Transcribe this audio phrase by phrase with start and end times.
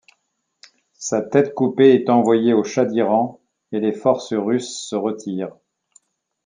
[0.97, 3.39] Sa tête coupée est envoyée au Chah d’Iran
[3.71, 5.55] et les forces russes se retirent.